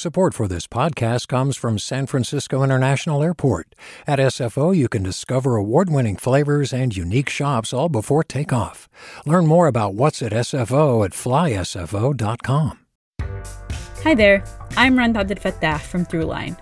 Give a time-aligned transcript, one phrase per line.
[0.00, 3.74] Support for this podcast comes from San Francisco International Airport.
[4.06, 8.88] At SFO, you can discover award winning flavors and unique shops all before takeoff.
[9.26, 12.78] Learn more about what's at SFO at flysfo.com.
[14.02, 14.42] Hi there,
[14.74, 16.56] I'm Rund Abdelfatah from Throughline.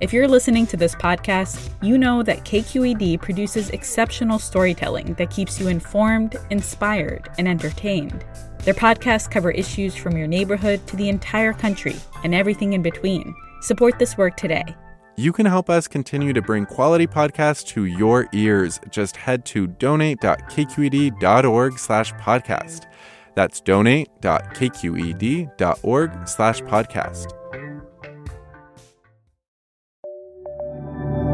[0.00, 5.60] If you're listening to this podcast, you know that KQED produces exceptional storytelling that keeps
[5.60, 8.24] you informed, inspired, and entertained.
[8.70, 13.34] Their podcasts cover issues from your neighborhood to the entire country and everything in between.
[13.62, 14.62] Support this work today.
[15.16, 18.78] You can help us continue to bring quality podcasts to your ears.
[18.88, 22.86] Just head to donate.kqed.org slash podcast.
[23.34, 27.32] That's donate.kqed.org slash podcast.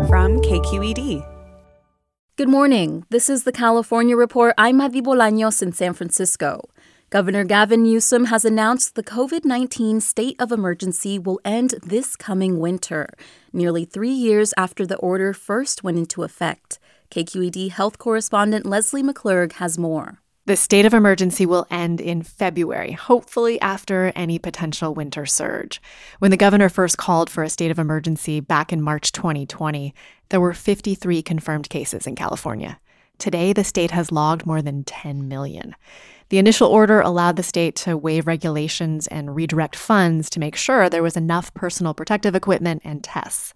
[0.09, 1.37] From KQED.
[2.37, 3.05] Good morning.
[3.09, 4.55] This is the California Report.
[4.59, 6.69] I'm Madi Bolaños in San Francisco.
[7.09, 12.59] Governor Gavin Newsom has announced the COVID 19 state of emergency will end this coming
[12.59, 13.09] winter,
[13.53, 16.81] nearly three years after the order first went into effect.
[17.13, 20.19] KQED health correspondent Leslie McClurg has more.
[20.47, 25.81] The state of emergency will end in February, hopefully after any potential winter surge.
[26.19, 29.95] When the governor first called for a state of emergency back in March 2020,
[30.31, 32.81] there were 53 confirmed cases in California.
[33.19, 35.75] Today, the state has logged more than 10 million.
[36.29, 40.89] The initial order allowed the state to waive regulations and redirect funds to make sure
[40.89, 43.55] there was enough personal protective equipment and tests.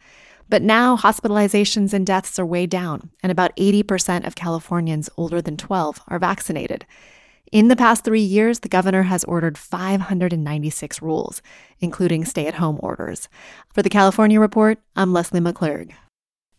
[0.48, 5.56] But now hospitalizations and deaths are way down, and about 80% of Californians older than
[5.56, 6.86] 12 are vaccinated.
[7.50, 11.42] In the past three years, the governor has ordered 596 rules,
[11.80, 13.28] including stay at home orders.
[13.72, 15.92] For the California Report, I'm Leslie McClurg.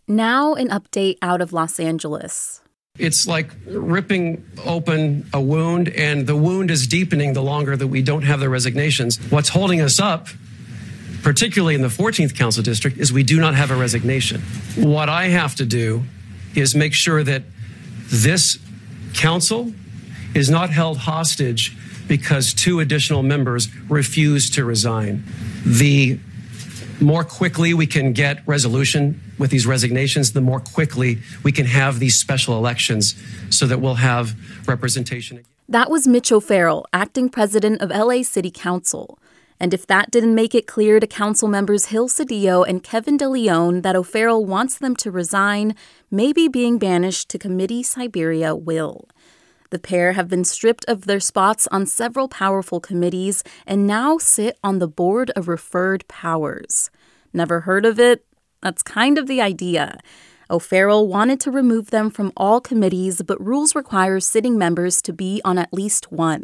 [0.07, 2.60] Now, an update out of Los Angeles.
[3.01, 8.01] It's like ripping open a wound, and the wound is deepening the longer that we
[8.01, 9.17] don't have the resignations.
[9.31, 10.27] What's holding us up,
[11.23, 14.41] particularly in the 14th Council District, is we do not have a resignation.
[14.75, 16.03] What I have to do
[16.53, 17.41] is make sure that
[18.07, 18.59] this
[19.15, 19.73] council
[20.35, 21.75] is not held hostage
[22.07, 25.23] because two additional members refuse to resign.
[25.65, 26.19] The
[27.01, 31.99] more quickly we can get resolution with these resignations, the more quickly we can have
[31.99, 33.15] these special elections
[33.49, 34.35] so that we'll have
[34.67, 35.43] representation.
[35.67, 39.17] That was Mitch O'Farrell, acting president of LA City Council.
[39.59, 43.83] And if that didn't make it clear to council members Gil Cedillo and Kevin DeLeon
[43.83, 45.75] that O'Farrell wants them to resign,
[46.09, 49.07] maybe being banished to Committee Siberia will.
[49.71, 54.59] The pair have been stripped of their spots on several powerful committees and now sit
[54.61, 56.89] on the Board of Referred Powers.
[57.33, 58.25] Never heard of it?
[58.61, 59.97] That's kind of the idea.
[60.49, 65.39] O'Farrell wanted to remove them from all committees, but rules require sitting members to be
[65.45, 66.43] on at least one.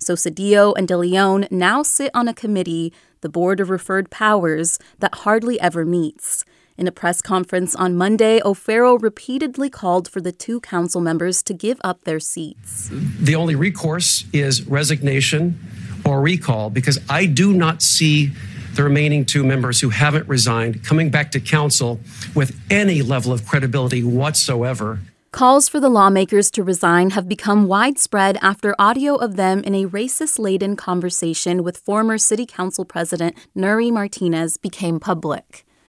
[0.00, 5.14] So Cedillo and DeLeon now sit on a committee, the Board of Referred Powers, that
[5.14, 6.44] hardly ever meets.
[6.76, 11.54] In a press conference on Monday, O'Farrell repeatedly called for the two council members to
[11.54, 12.90] give up their seats.
[12.92, 15.56] The only recourse is resignation
[16.04, 18.32] or recall because I do not see
[18.74, 22.00] the remaining two members who haven't resigned coming back to council
[22.34, 24.98] with any level of credibility whatsoever.
[25.30, 29.86] Calls for the lawmakers to resign have become widespread after audio of them in a
[29.86, 35.64] racist laden conversation with former City Council President Nury Martinez became public.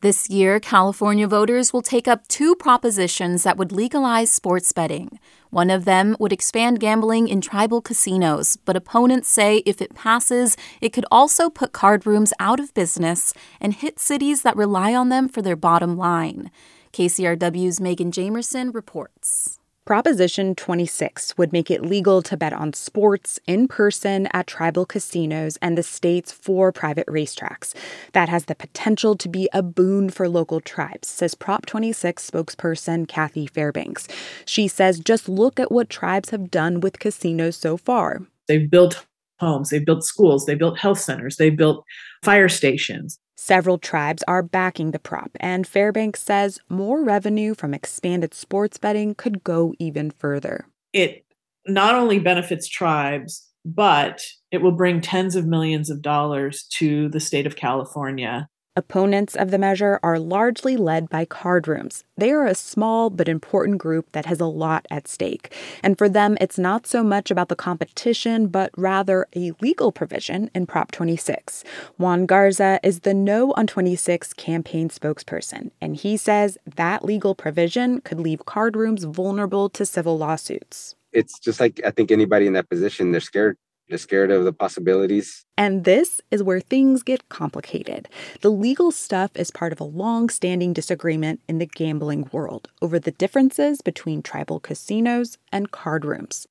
[0.00, 5.18] This year, California voters will take up two propositions that would legalize sports betting.
[5.50, 10.56] One of them would expand gambling in tribal casinos, but opponents say if it passes,
[10.80, 15.08] it could also put card rooms out of business and hit cities that rely on
[15.08, 16.52] them for their bottom line.
[16.92, 19.57] KCRW's Megan Jamerson reports.
[19.88, 25.56] Proposition 26 would make it legal to bet on sports in person at tribal casinos
[25.62, 27.72] and the state's four private racetracks.
[28.12, 33.08] That has the potential to be a boon for local tribes, says Prop 26 spokesperson
[33.08, 34.08] Kathy Fairbanks.
[34.44, 38.20] She says just look at what tribes have done with casinos so far.
[38.46, 39.06] They've built
[39.40, 41.84] homes, they've built schools, they built health centers, they built
[42.22, 43.18] fire stations.
[43.36, 49.14] Several tribes are backing the prop, and Fairbanks says more revenue from expanded sports betting
[49.14, 50.66] could go even further.
[50.92, 51.24] It
[51.66, 57.20] not only benefits tribes, but it will bring tens of millions of dollars to the
[57.20, 58.48] state of California
[58.78, 62.04] Opponents of the measure are largely led by card rooms.
[62.16, 65.52] They are a small but important group that has a lot at stake.
[65.82, 70.48] And for them, it's not so much about the competition, but rather a legal provision
[70.54, 71.64] in Prop 26.
[71.96, 78.00] Juan Garza is the No on 26 campaign spokesperson, and he says that legal provision
[78.02, 80.94] could leave card rooms vulnerable to civil lawsuits.
[81.12, 83.56] It's just like I think anybody in that position, they're scared
[83.90, 85.44] just scared of the possibilities.
[85.56, 88.08] And this is where things get complicated.
[88.42, 92.98] The legal stuff is part of a long standing disagreement in the gambling world over
[92.98, 96.46] the differences between tribal casinos and card rooms.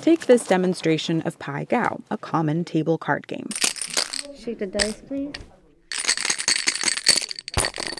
[0.00, 3.48] Take this demonstration of Pai Gow, a common table card game.
[4.38, 5.32] Shake the dice, please.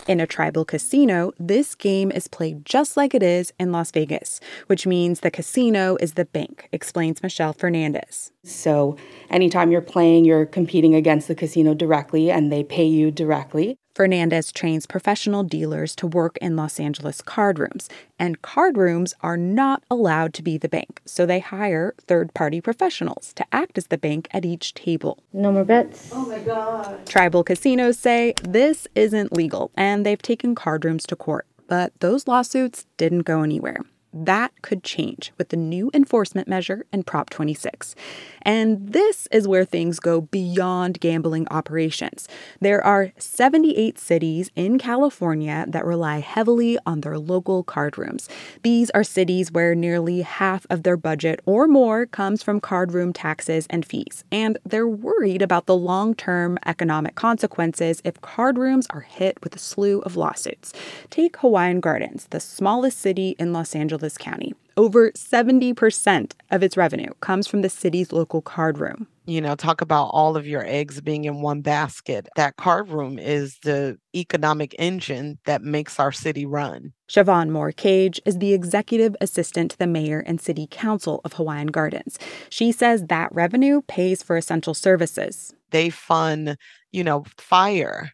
[0.08, 4.40] In a tribal casino, this game is played just like it is in Las Vegas,
[4.66, 8.32] which means the casino is the bank, explains Michelle Fernandez.
[8.42, 8.96] So,
[9.28, 13.76] anytime you're playing, you're competing against the casino directly and they pay you directly.
[13.98, 19.36] Fernandez trains professional dealers to work in Los Angeles card rooms, and card rooms are
[19.36, 23.88] not allowed to be the bank, so they hire third party professionals to act as
[23.88, 25.18] the bank at each table.
[25.32, 26.10] No more bets.
[26.12, 27.06] Oh my God.
[27.06, 32.28] Tribal casinos say this isn't legal, and they've taken card rooms to court, but those
[32.28, 33.80] lawsuits didn't go anywhere.
[34.12, 37.94] That could change with the new enforcement measure in Prop 26.
[38.40, 42.26] And this is where things go beyond gambling operations.
[42.60, 48.30] There are 78 cities in California that rely heavily on their local card rooms.
[48.62, 53.12] These are cities where nearly half of their budget or more comes from card room
[53.12, 54.24] taxes and fees.
[54.32, 59.54] And they're worried about the long term economic consequences if card rooms are hit with
[59.54, 60.72] a slew of lawsuits.
[61.10, 64.54] Take Hawaiian Gardens, the smallest city in Los Angeles This county.
[64.76, 69.08] Over 70% of its revenue comes from the city's local card room.
[69.26, 72.28] You know, talk about all of your eggs being in one basket.
[72.36, 76.92] That card room is the economic engine that makes our city run.
[77.10, 81.66] Siobhan Moore Cage is the executive assistant to the mayor and city council of Hawaiian
[81.66, 82.16] Gardens.
[82.48, 85.52] She says that revenue pays for essential services.
[85.72, 86.56] They fund,
[86.92, 88.12] you know, fire,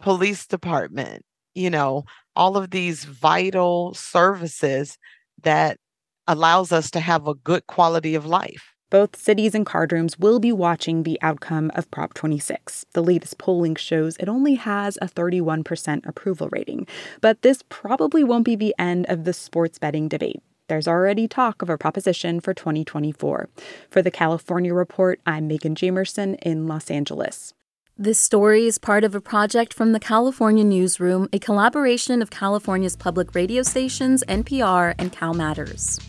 [0.00, 4.98] police department, you know, all of these vital services
[5.42, 5.78] that
[6.26, 8.72] allows us to have a good quality of life.
[8.90, 12.84] Both cities and card rooms will be watching the outcome of Prop 26.
[12.92, 16.86] The latest polling shows it only has a 31% approval rating.
[17.22, 20.42] But this probably won't be the end of the sports betting debate.
[20.68, 23.48] There's already talk of a proposition for 2024.
[23.88, 27.54] For the California Report, I'm Megan Jamerson in Los Angeles.
[27.98, 32.96] This story is part of a project from the California Newsroom, a collaboration of California's
[32.96, 36.00] public radio stations, NPR, and Cal Matters.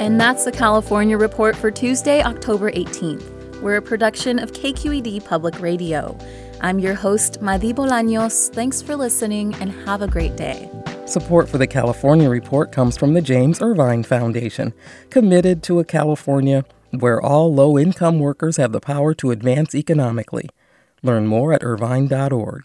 [0.00, 3.60] And that's the California Report for Tuesday, October 18th.
[3.60, 6.16] We're a production of KQED Public Radio.
[6.62, 8.50] I'm your host, Madi Bolaños.
[8.54, 10.70] Thanks for listening and have a great day.
[11.12, 14.72] Support for the California Report comes from the James Irvine Foundation,
[15.10, 20.48] committed to a California where all low income workers have the power to advance economically.
[21.02, 22.62] Learn more at irvine.org.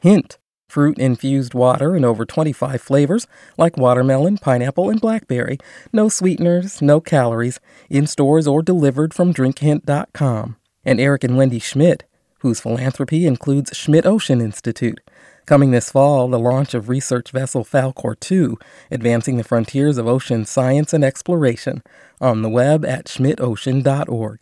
[0.00, 5.58] Hint Fruit infused water in over 25 flavors like watermelon, pineapple, and blackberry.
[5.92, 10.56] No sweeteners, no calories, in stores or delivered from drinkhint.com.
[10.84, 12.02] And Eric and Wendy Schmidt,
[12.40, 15.00] whose philanthropy includes Schmidt Ocean Institute
[15.46, 18.58] Coming this fall, the launch of research vessel Falkor 2,
[18.90, 21.84] advancing the frontiers of ocean science and exploration,
[22.20, 24.40] on the web at schmidtocean.org.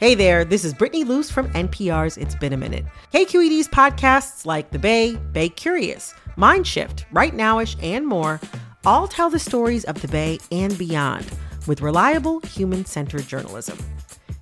[0.00, 2.86] Hey there, this is Brittany Luce from NPR's It's Been a Minute.
[3.12, 8.40] KQED's podcasts like The Bay, Bay Curious, Mindshift, Right Nowish, and more
[8.86, 11.26] all tell the stories of the Bay and beyond
[11.66, 13.76] with reliable, human centered journalism.